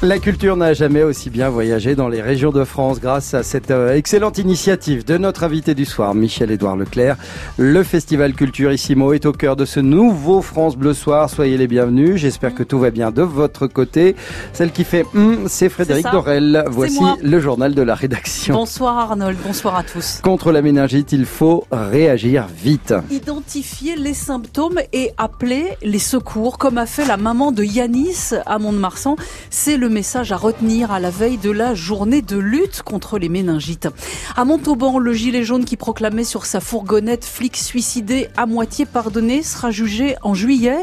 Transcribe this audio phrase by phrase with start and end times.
[0.00, 3.72] La culture n'a jamais aussi bien voyagé dans les régions de France grâce à cette
[3.72, 7.16] euh, excellente initiative de notre invité du soir, Michel-Édouard Leclerc.
[7.56, 11.28] Le Festival Culturissimo est au cœur de ce nouveau France Bleu Soir.
[11.28, 12.14] Soyez les bienvenus.
[12.14, 14.14] J'espère que tout va bien de votre côté.
[14.52, 16.62] Celle qui fait hum, c'est Frédéric Dorel.
[16.68, 18.54] Voici le journal de la rédaction.
[18.54, 20.20] Bonsoir Arnold, bonsoir à tous.
[20.22, 22.94] Contre la méningite, il faut réagir vite.
[23.10, 28.60] Identifier les symptômes et appeler les secours, comme a fait la maman de Yanis à
[28.60, 29.16] Mont-de-Marsan.
[29.50, 33.28] C'est le message à retenir à la veille de la journée de lutte contre les
[33.28, 33.88] méningites.
[34.36, 39.42] À Montauban, le gilet jaune qui proclamait sur sa fourgonnette flic suicidé à moitié pardonné
[39.42, 40.78] sera jugé en juillet.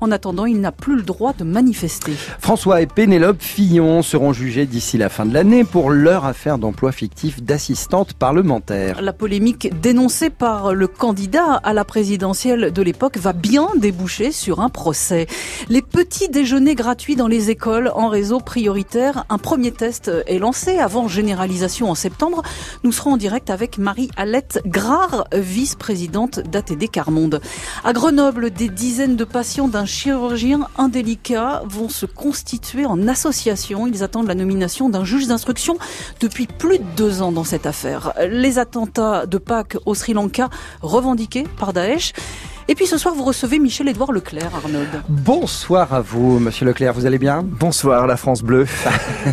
[0.00, 2.12] En attendant, il n'a plus le droit de manifester.
[2.38, 6.92] François et Pénélope Fillon seront jugés d'ici la fin de l'année pour leur affaire d'emploi
[6.92, 9.02] fictif d'assistante parlementaire.
[9.02, 14.60] La polémique dénoncée par le candidat à la présidentielle de l'époque va bien déboucher sur
[14.60, 15.26] un procès.
[15.68, 19.26] Les petits déjeuners gratuits dans les écoles en réseau prioritaire.
[19.28, 22.42] Un premier test est lancé avant généralisation en septembre.
[22.82, 27.40] Nous serons en direct avec Marie-Alette Grard, vice-présidente d'ATD Carmonde.
[27.84, 33.86] À Grenoble, des dizaines de patients d'un chirurgien indélicat vont se constituer en association.
[33.86, 35.78] Ils attendent la nomination d'un juge d'instruction
[36.18, 38.14] depuis plus de deux ans dans cette affaire.
[38.28, 40.50] Les attentats de Pâques au Sri Lanka
[40.82, 42.14] revendiqués par Daesh.
[42.70, 45.02] Et puis ce soir, vous recevez Michel-Édouard Leclerc, Arnold.
[45.08, 47.42] Bonsoir à vous, monsieur Leclerc, vous allez bien?
[47.44, 48.64] Bonsoir, la France bleue.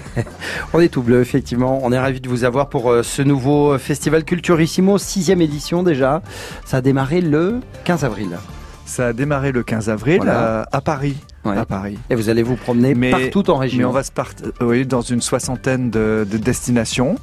[0.73, 1.79] On est tout bleu, effectivement.
[1.83, 6.23] On est ravis de vous avoir pour euh, ce nouveau Festival Culturissimo, sixième édition déjà.
[6.65, 8.39] Ça a démarré le 15 avril.
[8.87, 11.17] Ça a démarré le 15 avril à Paris
[11.49, 11.97] à Paris.
[12.09, 13.79] Et vous allez vous promener partout en région.
[13.79, 17.15] Mais on va se partir oui, dans une soixantaine de, destinations.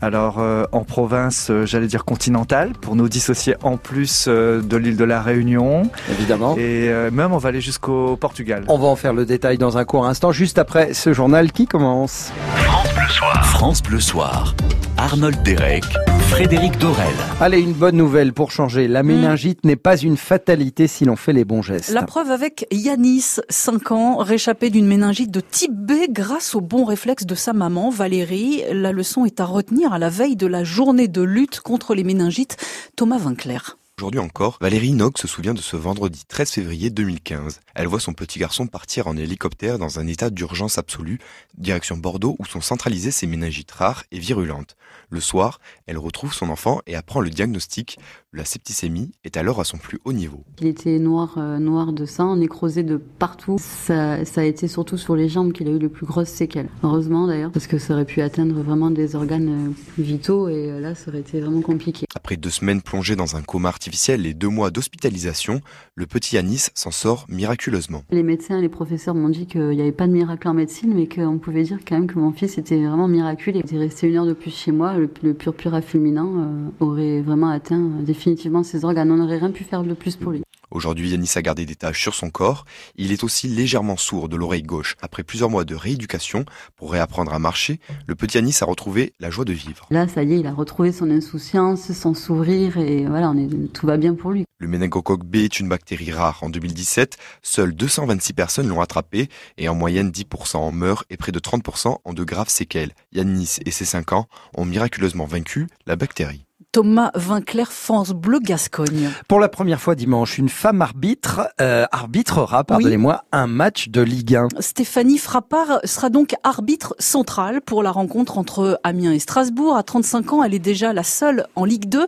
[0.00, 4.76] Alors euh, en province, euh, j'allais dire continentale, pour nous dissocier en plus euh, de
[4.76, 5.90] l'île de la Réunion.
[6.10, 6.56] Évidemment.
[6.56, 8.64] Et même on va aller jusqu'au Portugal.
[8.68, 11.66] On va en faire le détail dans un court instant, juste après ce journal qui
[11.66, 12.32] commence.
[12.56, 13.46] France Bleu Soir.
[13.46, 14.54] France Bleu Soir.
[14.96, 15.84] Arnold Derek,
[16.30, 17.12] Frédéric Dorel.
[17.40, 18.86] Allez, une bonne nouvelle pour changer.
[18.86, 21.90] La méningite n'est pas une fatalité si l'on fait les bons gestes.
[21.90, 26.84] La preuve avec Yanis, 5 ans, réchappé d'une méningite de type B grâce au bon
[26.84, 28.62] réflexe de sa maman, Valérie.
[28.72, 32.04] La leçon est à retenir à la veille de la journée de lutte contre les
[32.04, 32.56] méningites.
[32.94, 33.79] Thomas Vinclair.
[34.00, 37.60] Aujourd'hui encore, Valérie Nog se souvient de ce vendredi 13 février 2015.
[37.74, 41.18] Elle voit son petit garçon partir en hélicoptère dans un état d'urgence absolue,
[41.58, 44.74] direction Bordeaux où sont centralisées ses méningites rares et virulentes.
[45.10, 47.98] Le soir, elle retrouve son enfant et apprend le diagnostic.
[48.32, 50.44] La septicémie est alors à son plus haut niveau.
[50.60, 53.56] Il était noir, euh, noir de sang, nécrosé de partout.
[53.58, 56.68] Ça, ça a été surtout sur les jambes qu'il a eu les plus grosses séquelles.
[56.84, 60.78] Heureusement d'ailleurs, parce que ça aurait pu atteindre vraiment des organes euh, vitaux et euh,
[60.78, 62.06] là, ça aurait été vraiment compliqué.
[62.14, 65.60] Après deux semaines plongées dans un coma artificiel et deux mois d'hospitalisation,
[65.96, 68.04] le petit Yanis s'en sort miraculeusement.
[68.12, 70.94] Les médecins et les professeurs m'ont dit qu'il n'y avait pas de miracle en médecine,
[70.94, 73.62] mais qu'on pouvait dire quand même que mon fils était vraiment miraculé.
[73.68, 77.22] Il est resté une heure de plus chez moi, le, le purpura fulminant euh, aurait
[77.22, 79.10] vraiment atteint euh, définitivement ses organes.
[79.10, 80.42] On n'aurait rien pu faire de plus pour lui.
[80.70, 82.64] Aujourd'hui, Yanis a gardé des taches sur son corps.
[82.94, 84.94] Il est aussi légèrement sourd de l'oreille gauche.
[85.00, 86.44] Après plusieurs mois de rééducation
[86.76, 89.86] pour réapprendre à marcher, le petit Yanis a retrouvé la joie de vivre.
[89.90, 93.72] Là, ça y est, il a retrouvé son insouciance, son sourire et voilà, on est,
[93.72, 94.44] tout va bien pour lui.
[94.58, 96.38] Le méningocoque B est une bactérie rare.
[96.42, 101.32] En 2017, seules 226 personnes l'ont attrapé et en moyenne 10% en meurent et près
[101.32, 102.92] de 30% ont de graves séquelles.
[103.12, 106.44] Yanis et ses 5 ans ont miraculeusement vaincu la bactérie.
[106.72, 109.10] Thomas Vinclair, France Bleu Gascogne.
[109.26, 114.36] Pour la première fois dimanche, une femme arbitre euh, arbitrera, pardonnez-moi, un match de Ligue
[114.36, 114.48] 1.
[114.60, 119.76] Stéphanie Frappard sera donc arbitre centrale pour la rencontre entre Amiens et Strasbourg.
[119.76, 122.06] À 35 ans, elle est déjà la seule en Ligue 2.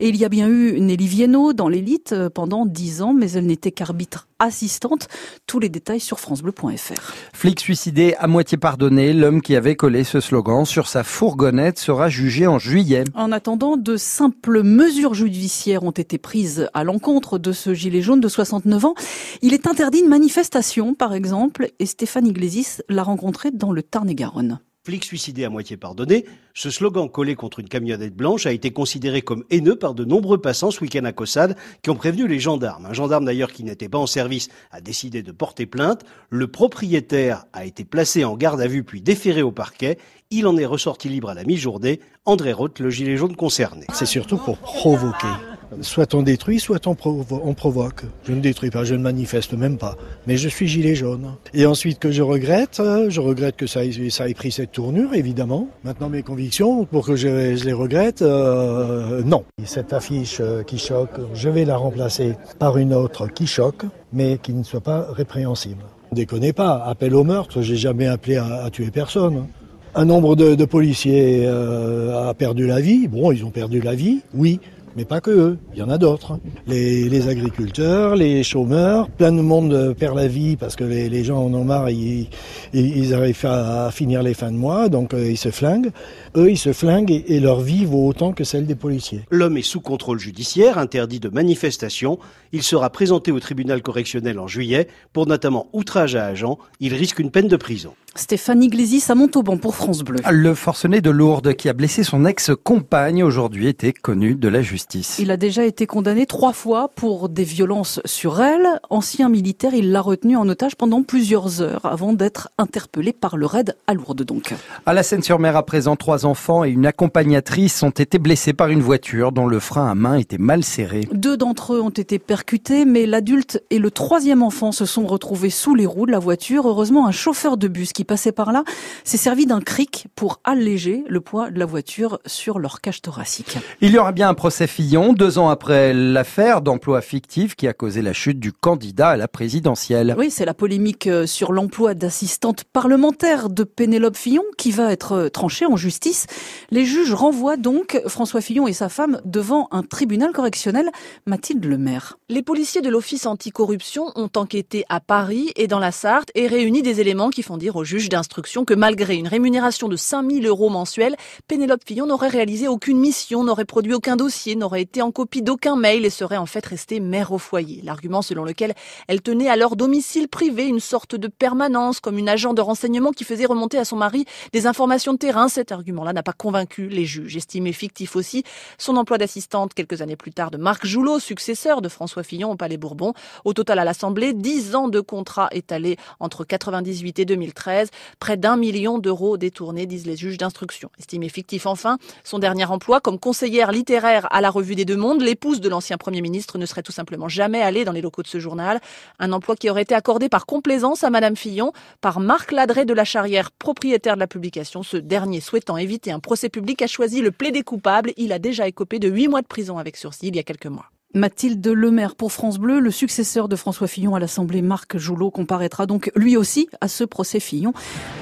[0.00, 3.32] Et il y a bien eu Nelly Viennot dans l'élite euh, pendant 10 ans, mais
[3.32, 5.08] elle n'était qu'arbitre assistante.
[5.46, 7.14] Tous les détails sur francebleu.fr.
[7.32, 12.08] Flic suicidé à moitié pardonné, l'homme qui avait collé ce slogan sur sa fourgonnette sera
[12.08, 13.04] jugé en juillet.
[13.14, 18.20] En attendant, de simples mesures judiciaires ont été prises à l'encontre de ce gilet jaune
[18.20, 18.94] de 69 ans.
[19.42, 24.60] Il est interdit de manifestation, par exemple, et Stéphane Iglesias l'a rencontré dans le Tarn-et-Garonne.
[24.88, 26.24] Flic suicidé à moitié pardonné,
[26.54, 30.40] ce slogan collé contre une camionnette blanche a été considéré comme haineux par de nombreux
[30.40, 32.86] passants ce week-end à Cossade qui ont prévenu les gendarmes.
[32.86, 36.06] Un gendarme d'ailleurs qui n'était pas en service a décidé de porter plainte.
[36.30, 39.98] Le propriétaire a été placé en garde à vue puis déféré au parquet.
[40.30, 42.00] Il en est ressorti libre à la mi-journée.
[42.24, 43.84] André Roth, le gilet jaune concerné.
[43.92, 45.57] C'est surtout pour provoquer.
[45.82, 48.04] Soit on détruit, soit on, provoque.
[48.24, 49.96] Je ne détruis pas, je ne manifeste même pas.
[50.26, 51.34] Mais je suis gilet jaune.
[51.52, 55.68] Et ensuite que je regrette, euh, je regrette que ça ait, pris cette tournure, évidemment.
[55.84, 57.28] Maintenant mes convictions, pour que je,
[57.62, 59.44] les regrette, euh, non.
[59.64, 64.38] Cette affiche euh, qui choque, je vais la remplacer par une autre qui choque, mais
[64.38, 65.84] qui ne soit pas répréhensible.
[66.12, 69.46] Déconnez pas, appel au meurtre, j'ai jamais appelé à, tuer personne.
[69.94, 73.08] Un nombre de, policiers a perdu la vie.
[73.08, 74.60] Bon, ils ont perdu la vie, oui,
[74.96, 76.38] mais pas que eux, il y en a d'autres.
[76.66, 81.54] Les, agriculteurs, les chômeurs, plein de monde perd la vie parce que les, gens en
[81.54, 82.28] ont marre, ils,
[82.72, 85.90] ils, arrivent à, finir les fins de mois, donc euh, ils se flinguent.
[86.36, 89.22] Eux, ils se flinguent et, leur vie vaut autant que celle des policiers.
[89.30, 92.18] L'homme est sous contrôle judiciaire, interdit de manifestation.
[92.52, 96.58] Il sera présenté au tribunal correctionnel en juillet pour notamment outrage à agent.
[96.80, 97.94] Il risque une peine de prison.
[98.14, 100.18] Stéphane Iglesias à Montauban pour France Bleu.
[100.28, 105.18] Le forcené de Lourdes qui a blessé son ex-compagne aujourd'hui était connu de la justice.
[105.18, 108.80] Il a déjà été condamné trois fois pour des violences sur elle.
[108.90, 113.46] Ancien militaire, il l'a retenu en otage pendant plusieurs heures avant d'être interpellé par le
[113.46, 114.54] raid à Lourdes donc.
[114.86, 118.80] À la Seine-sur-Mer à présent, trois enfants et une accompagnatrice ont été blessés par une
[118.80, 121.08] voiture dont le frein à main était mal serré.
[121.12, 125.50] Deux d'entre eux ont été percutés, mais l'adulte et le troisième enfant se sont retrouvés
[125.50, 126.68] sous les roues de la voiture.
[126.68, 128.62] Heureusement, un chauffeur de bus qui passait par là
[129.02, 133.58] s'est servi d'un cric pour alléger le poids de la voiture sur leur cage thoracique.
[133.80, 137.72] Il y aura bien un procès Fillon, deux ans après l'affaire d'emploi fictif qui a
[137.72, 140.14] causé la chute du candidat à la présidentielle.
[140.16, 145.12] Oui, c'est la polémique euh, sur l'emploi d'assistante parlementaire de Pénélope Fillon qui va être
[145.12, 146.26] euh, tranchée en justice.
[146.70, 150.90] Les juges renvoient donc François Fillon et sa femme devant un tribunal correctionnel.
[151.26, 152.18] Mathilde Lemaire.
[152.28, 156.82] Les policiers de l'Office anticorruption ont enquêté à Paris et dans la Sarthe et réuni
[156.82, 160.68] des éléments qui font dire au juge d'instruction que malgré une rémunération de 5000 euros
[160.68, 161.16] mensuels,
[161.46, 165.76] Pénélope Fillon n'aurait réalisé aucune mission, n'aurait produit aucun dossier, n'aurait été en copie d'aucun
[165.76, 167.80] mail et serait en fait restée mère au foyer.
[167.82, 168.74] L'argument selon lequel
[169.06, 173.12] elle tenait à leur domicile privé une sorte de permanence comme une agent de renseignement
[173.12, 175.48] qui faisait remonter à son mari des informations de terrain.
[175.48, 177.36] Cet argument-là n'a pas convaincu les juges.
[177.36, 178.44] Estimé fictif aussi,
[178.76, 182.56] son emploi d'assistante quelques années plus tard de Marc Joulot, successeur de François Fillon au
[182.56, 183.14] Palais Bourbon.
[183.44, 187.90] Au total à l'Assemblée, 10 ans de contrat étalés entre 98 et 2013.
[188.18, 190.90] Près d'un million d'euros détournés, disent les juges d'instruction.
[190.98, 195.22] Estimé fictif enfin, son dernier emploi comme conseillère littéraire à la Revue des Deux Mondes,
[195.22, 198.28] l'épouse de l'ancien Premier ministre ne serait tout simplement jamais allée dans les locaux de
[198.28, 198.80] ce journal.
[199.18, 202.94] Un emploi qui aurait été accordé par complaisance à Madame Fillon, par Marc Ladré de
[202.94, 204.82] la Charrière, propriétaire de la publication.
[204.82, 208.12] Ce dernier souhaitant éviter un procès public a choisi le plaidé coupable.
[208.16, 210.66] Il a déjà écopé de huit mois de prison avec sursis il y a quelques
[210.66, 210.86] mois.
[211.14, 215.86] Mathilde Lemaire pour France Bleu, le successeur de François Fillon à l'Assemblée, Marc Joulot, comparaîtra
[215.86, 217.72] donc lui aussi à ce procès Fillon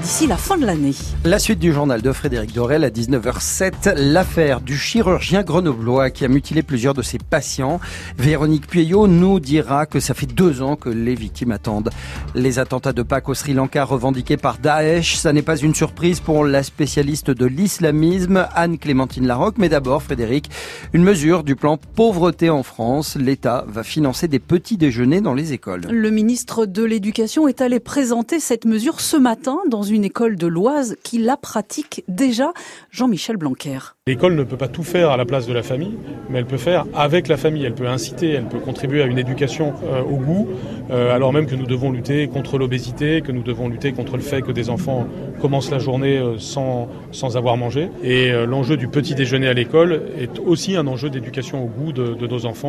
[0.03, 0.95] d'ici la fin de l'année.
[1.25, 6.29] La suite du journal de Frédéric Dorel à 19h07, l'affaire du chirurgien grenoblois qui a
[6.29, 7.81] mutilé plusieurs de ses patients.
[8.19, 11.91] Véronique Pueyo nous dira que ça fait deux ans que les victimes attendent.
[12.37, 16.21] Les attentats de Pâques au Sri Lanka revendiqués par Daesh, ça n'est pas une surprise
[16.21, 19.59] pour la spécialiste de l'islamisme, Anne-Clémentine Larocque.
[19.59, 20.51] Mais d'abord, Frédéric,
[20.93, 25.33] une mesure du plan pauvreté en France France, l'État va financer des petits déjeuners dans
[25.33, 25.87] les écoles.
[25.91, 30.47] Le ministre de l'Éducation est allé présenter cette mesure ce matin dans une école de
[30.47, 32.53] l'Oise qui la pratique déjà.
[32.91, 33.79] Jean-Michel Blanquer.
[34.07, 35.95] L'école ne peut pas tout faire à la place de la famille,
[36.29, 37.65] mais elle peut faire avec la famille.
[37.65, 40.47] Elle peut inciter, elle peut contribuer à une éducation euh, au goût,
[40.91, 44.23] euh, alors même que nous devons lutter contre l'obésité, que nous devons lutter contre le
[44.23, 45.09] fait que des enfants
[45.41, 47.89] commencent la journée euh, sans, sans avoir mangé.
[48.03, 52.13] Et l'enjeu du petit déjeuner à l'école est aussi un enjeu d'éducation au goût de,
[52.13, 52.66] de nos enfants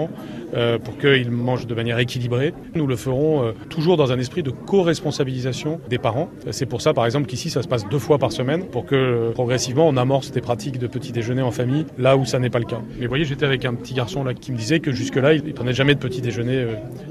[0.54, 2.54] euh, pour qu'ils mangent de manière équilibrée.
[2.76, 6.30] Nous le ferons euh, toujours dans un esprit de co-responsabilisation des parents.
[6.52, 8.96] C'est pour ça, par exemple, qu'ici, ça se passe deux fois par semaine pour que
[8.96, 12.50] euh, progressivement, on amorce des pratiques de petit déjeuner en famille là où ça n'est
[12.50, 12.82] pas le cas.
[12.98, 15.44] Mais vous voyez, j'étais avec un petit garçon là qui me disait que jusque-là, il
[15.44, 16.66] ne prenait jamais de petit déjeuner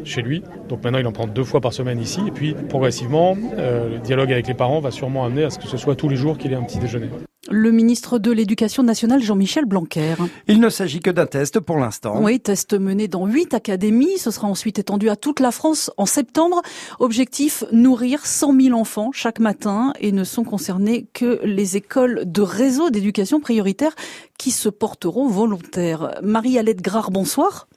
[0.04, 0.42] chez lui.
[0.68, 2.20] Donc maintenant, il en prend deux fois par semaine ici.
[2.26, 5.76] Et puis, progressivement, le dialogue avec les parents va sûrement amener à ce que ce
[5.76, 7.08] soit tous les jours qu'il ait un petit déjeuner
[7.50, 10.14] le ministre de l'Éducation nationale Jean-Michel Blanquer.
[10.48, 12.22] Il ne s'agit que d'un test pour l'instant.
[12.22, 14.18] Oui, test mené dans huit académies.
[14.18, 16.62] Ce sera ensuite étendu à toute la France en septembre.
[16.98, 22.42] Objectif, nourrir 100 000 enfants chaque matin et ne sont concernées que les écoles de
[22.42, 23.94] réseau d'éducation prioritaire
[24.38, 26.14] qui se porteront volontaires.
[26.22, 27.68] Marie-Alette Grard, bonsoir.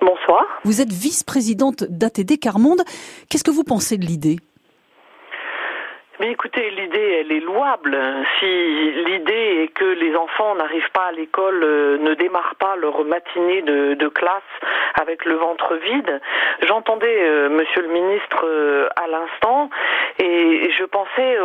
[0.00, 0.42] Bonsoir.
[0.64, 2.82] Vous êtes vice-présidente d'ATD Carmonde.
[3.28, 4.38] Qu'est-ce que vous pensez de l'idée?
[6.20, 7.98] Mais écoutez, l'idée, elle est louable.
[8.38, 13.04] Si l'idée est que les enfants n'arrivent pas à l'école, euh, ne démarrent pas leur
[13.04, 14.42] matinée de, classe
[15.00, 16.20] avec le ventre vide,
[16.62, 19.70] j'entendais euh, Monsieur le ministre euh, à l'instant
[20.20, 21.36] et je pensais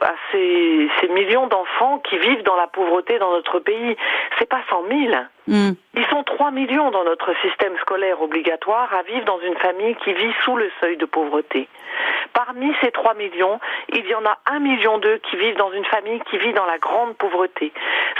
[0.00, 3.96] à ces, ces millions d'enfants qui vivent dans la pauvreté dans notre pays.
[4.38, 5.28] C'est pas cent mille.
[5.48, 5.72] Hmm.
[5.94, 10.12] Ils sont 3 millions dans notre système scolaire obligatoire à vivre dans une famille qui
[10.12, 11.68] vit sous le seuil de pauvreté.
[12.34, 15.86] Parmi ces 3 millions, il y en a 1 million d'eux qui vivent dans une
[15.86, 17.72] famille qui vit dans la grande pauvreté.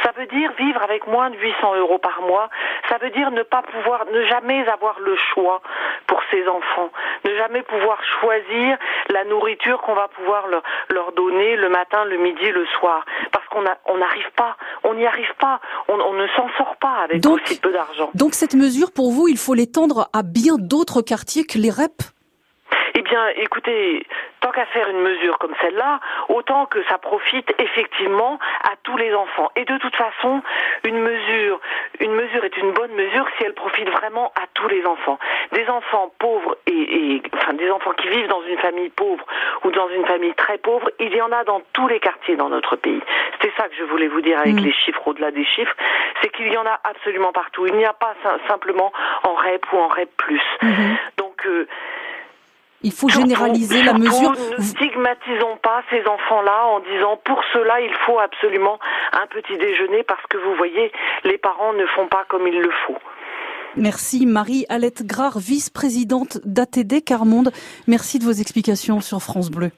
[0.03, 2.49] Ça veut dire vivre avec moins de 800 euros par mois.
[2.89, 5.61] Ça veut dire ne pas pouvoir, ne jamais avoir le choix
[6.07, 6.91] pour ses enfants,
[7.25, 8.79] ne jamais pouvoir choisir
[9.11, 13.47] la nourriture qu'on va pouvoir leur, leur, donner le matin, le midi, le soir, parce
[13.49, 17.59] qu'on n'arrive pas, on n'y arrive pas, on, on ne s'en sort pas avec aussi
[17.61, 18.11] peu d'argent.
[18.15, 22.03] Donc cette mesure, pour vous, il faut l'étendre à bien d'autres quartiers que les REP?
[23.09, 24.07] Bien, écoutez,
[24.41, 29.15] tant qu'à faire une mesure comme celle-là, autant que ça profite effectivement à tous les
[29.15, 29.51] enfants.
[29.57, 30.43] Et de toute façon,
[30.85, 31.61] une mesure,
[32.01, 35.19] une mesure est une bonne mesure si elle profite vraiment à tous les enfants.
[35.53, 36.73] Des enfants pauvres et,
[37.15, 39.25] et enfin des enfants qui vivent dans une famille pauvre
[39.65, 42.49] ou dans une famille très pauvre, il y en a dans tous les quartiers dans
[42.49, 43.01] notre pays.
[43.33, 44.65] C'était ça que je voulais vous dire avec mm.
[44.65, 45.75] les chiffres au-delà des chiffres,
[46.21, 47.67] c'est qu'il y en a absolument partout.
[47.67, 48.15] Il n'y a pas
[48.47, 48.93] simplement
[49.25, 50.43] en REP ou en REP plus.
[50.63, 50.97] Mm-hmm.
[51.17, 51.67] Donc euh,
[52.83, 54.33] il faut généraliser la mesure.
[54.33, 58.79] Ne stigmatisons pas ces enfants-là en disant pour cela il faut absolument
[59.13, 60.93] un petit déjeuner parce que vous voyez,
[61.25, 62.99] les parents ne font pas comme il le faut.
[63.77, 67.53] Merci Marie-Alette Grard, vice-présidente d'ATD Carmonde.
[67.87, 69.71] Merci de vos explications sur France Bleu.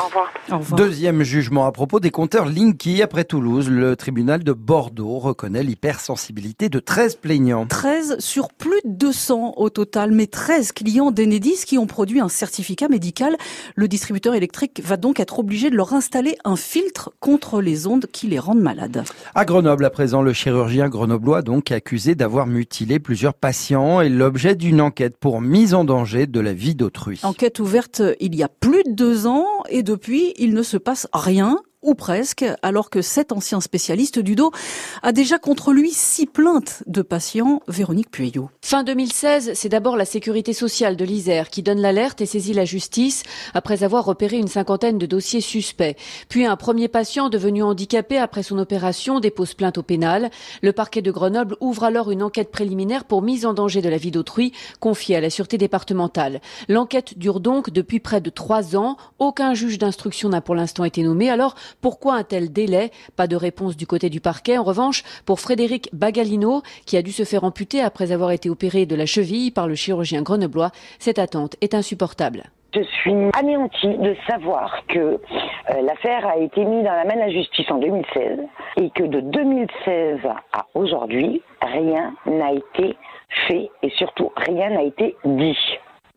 [0.00, 0.76] Au revoir.
[0.76, 3.68] Deuxième jugement à propos des compteurs Linky après Toulouse.
[3.68, 7.66] Le tribunal de Bordeaux reconnaît l'hypersensibilité de 13 plaignants.
[7.66, 12.30] 13 sur plus de 200 au total, mais 13 clients d'Enedis qui ont produit un
[12.30, 13.36] certificat médical.
[13.74, 18.06] Le distributeur électrique va donc être obligé de leur installer un filtre contre les ondes
[18.10, 19.04] qui les rendent malades.
[19.34, 24.54] À Grenoble, à présent, le chirurgien grenoblois donc accusé d'avoir mutilé plusieurs patients et l'objet
[24.54, 27.20] d'une enquête pour mise en danger de la vie d'autrui.
[27.22, 31.08] Enquête ouverte il y a plus de deux ans et depuis, il ne se passe
[31.12, 34.52] rien ou presque, alors que cet ancien spécialiste du dos
[35.02, 37.60] a déjà contre lui six plaintes de patients.
[37.68, 38.50] Véronique Pueyo.
[38.62, 42.64] Fin 2016, c'est d'abord la sécurité sociale de l'Isère qui donne l'alerte et saisit la
[42.64, 43.22] justice
[43.54, 45.96] après avoir repéré une cinquantaine de dossiers suspects.
[46.28, 50.30] Puis un premier patient devenu handicapé après son opération dépose plainte au pénal.
[50.62, 53.96] Le parquet de Grenoble ouvre alors une enquête préliminaire pour mise en danger de la
[53.96, 56.40] vie d'autrui confiée à la sûreté départementale.
[56.68, 58.96] L'enquête dure donc depuis près de trois ans.
[59.18, 61.30] Aucun juge d'instruction n'a pour l'instant été nommé.
[61.30, 64.58] Alors, pourquoi un tel délai Pas de réponse du côté du parquet.
[64.58, 68.86] En revanche, pour Frédéric Bagalino, qui a dû se faire amputer après avoir été opéré
[68.86, 72.44] de la cheville par le chirurgien grenoblois, cette attente est insupportable.
[72.72, 75.18] Je suis anéantie de savoir que euh,
[75.82, 78.38] l'affaire a été mise dans la main de la justice en 2016
[78.76, 80.20] et que de 2016
[80.52, 82.96] à aujourd'hui, rien n'a été
[83.48, 85.58] fait et surtout rien n'a été dit.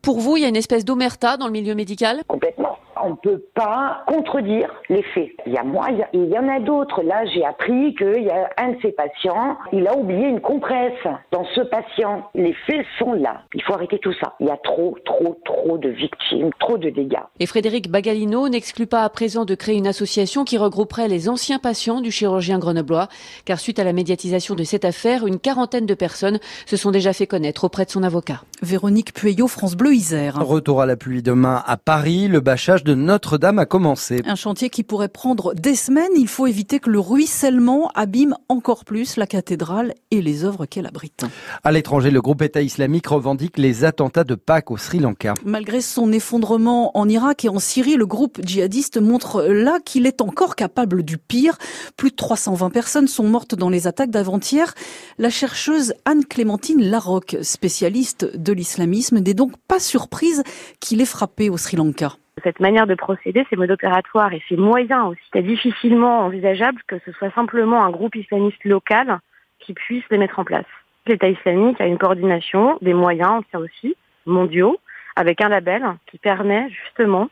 [0.00, 2.22] Pour vous, il y a une espèce d'omerta dans le milieu médical?
[2.28, 2.73] Complètement
[3.04, 5.30] on ne peut pas contredire les faits.
[5.46, 7.02] Il y a moi, il y, en a d'autres.
[7.02, 10.92] Là, j'ai appris qu'il y a un de ses patients, il a oublié une compresse
[11.30, 12.30] dans ce patient.
[12.34, 13.42] Les faits sont là.
[13.54, 14.34] Il faut arrêter tout ça.
[14.40, 17.22] Il y a trop, trop, trop de victimes, trop de dégâts.
[17.40, 21.58] Et Frédéric Bagalino n'exclut pas à présent de créer une association qui regrouperait les anciens
[21.58, 23.08] patients du chirurgien grenoblois,
[23.44, 27.12] car suite à la médiatisation de cette affaire, une quarantaine de personnes se sont déjà
[27.12, 28.40] fait connaître auprès de son avocat.
[28.64, 30.36] Véronique Pueyo, France Bleu Isère.
[30.44, 32.26] Retour à la pluie demain à Paris.
[32.28, 34.22] Le bâchage de notre-Dame a commencé.
[34.24, 36.10] Un chantier qui pourrait prendre des semaines.
[36.16, 40.86] Il faut éviter que le ruissellement abîme encore plus la cathédrale et les œuvres qu'elle
[40.86, 41.24] abrite.
[41.62, 45.34] À l'étranger, le groupe État islamique revendique les attentats de Pâques au Sri Lanka.
[45.44, 50.22] Malgré son effondrement en Irak et en Syrie, le groupe djihadiste montre là qu'il est
[50.22, 51.58] encore capable du pire.
[51.96, 54.74] Plus de 320 personnes sont mortes dans les attaques d'avant-hier.
[55.18, 60.42] La chercheuse Anne-Clémentine Larocque, spécialiste de l'islamisme, n'est donc pas surprise
[60.80, 62.12] qu'il ait frappé au Sri Lanka.
[62.42, 66.96] Cette manière de procéder, ces modes opératoires et ces moyens aussi, c'est difficilement envisageable que
[67.04, 69.20] ce soit simplement un groupe islamiste local
[69.60, 70.66] qui puisse les mettre en place.
[71.06, 73.94] L'État islamique a une coordination des moyens, aussi,
[74.26, 74.78] mondiaux,
[75.16, 77.28] avec un label qui permet justement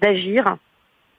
[0.00, 0.56] d'agir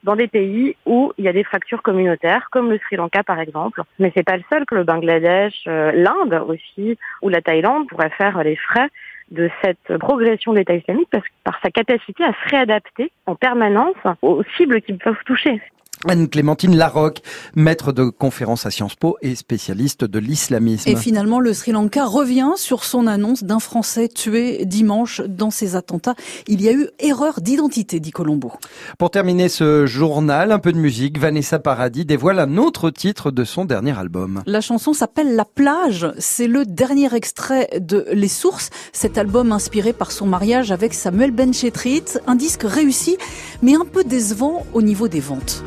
[0.04, 3.40] dans des pays où il y a des fractures communautaires, comme le Sri Lanka par
[3.40, 3.82] exemple.
[3.98, 8.10] Mais c'est pas le seul que le Bangladesh, euh, l'Inde aussi, ou la Thaïlande pourraient
[8.10, 8.88] faire les frais
[9.30, 13.96] de cette progression de l'État islamique parce, par sa capacité à se réadapter en permanence
[14.22, 15.60] aux cibles qu'ils peuvent toucher.
[16.06, 17.22] Anne-Clémentine Larocque,
[17.54, 20.88] maître de conférence à Sciences Po et spécialiste de l'islamisme.
[20.88, 25.76] Et finalement, le Sri Lanka revient sur son annonce d'un Français tué dimanche dans ces
[25.76, 26.14] attentats.
[26.46, 28.52] Il y a eu erreur d'identité, dit Colombo.
[28.98, 33.44] Pour terminer ce journal, un peu de musique, Vanessa Paradis dévoile un autre titre de
[33.44, 34.42] son dernier album.
[34.46, 36.12] La chanson s'appelle La plage.
[36.18, 41.30] C'est le dernier extrait de Les Sources, cet album inspiré par son mariage avec Samuel
[41.30, 42.04] Benchetrit.
[42.26, 43.16] Un disque réussi,
[43.62, 45.62] mais un peu décevant au niveau des ventes.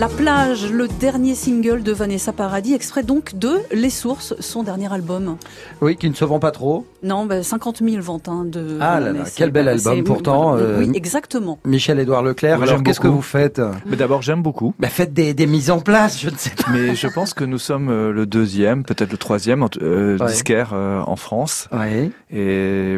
[0.00, 4.90] La plage, le dernier single de Vanessa Paradis, extrait donc de Les Sources, son dernier
[4.90, 5.36] album.
[5.82, 6.86] Oui, qui ne se vend pas trop.
[7.02, 8.78] Non, ben 50 000 ventes hein, de.
[8.80, 10.56] Ah là là, quel bel album pourtant.
[10.56, 11.58] Euh, oui, exactement.
[11.64, 14.74] Michel-Édouard Leclerc, alors qu'est-ce que vous faites Mais d'abord, j'aime beaucoup.
[14.78, 16.70] Bah, faites des, des, mises en place, je ne sais pas.
[16.72, 20.26] Mais je pense que nous sommes euh, le deuxième, peut-être le troisième euh, ouais.
[20.26, 21.68] disquaire euh, en France.
[21.72, 22.10] Ouais.
[22.30, 22.96] Et,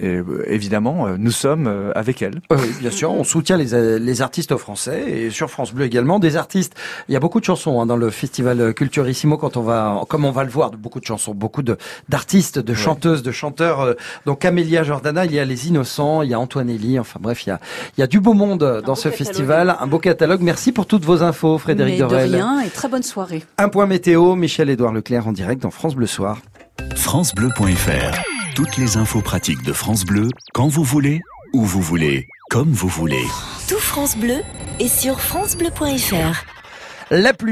[0.00, 2.40] et, évidemment, nous sommes avec elle.
[2.50, 6.36] Oui, bien sûr, on soutient les, les artistes français et sur France Bleu également des
[6.36, 6.74] artistes.
[7.08, 10.24] Il y a beaucoup de chansons hein, dans le festival Culturissimo quand on va, comme
[10.24, 11.76] on va le voir, beaucoup de chansons, beaucoup de
[12.08, 13.80] d'artistes, de chanteuses, de chanteurs.
[13.80, 13.94] Euh,
[14.26, 16.98] donc Amélia Jordana, il y a les Innocents, il y a Antoine Elie.
[16.98, 17.60] Enfin bref, il y a
[17.96, 20.40] il y a du beau monde dans ce festival, un beau catalogue.
[20.42, 22.30] Merci pour toutes vos infos, Frédéric Mais Dorel.
[22.30, 23.44] De rien et très bonne soirée.
[23.56, 26.38] Un point météo, Michel-Édouard Leclerc en direct dans France Bleu Soir.
[26.96, 28.22] FranceBleu.fr.
[28.54, 31.20] Toutes les infos pratiques de France Bleu, quand vous voulez,
[31.54, 33.24] où vous voulez, comme vous voulez.
[33.68, 34.40] Tout France Bleu
[34.80, 36.44] est sur francebleu.fr.
[37.10, 37.46] La pluie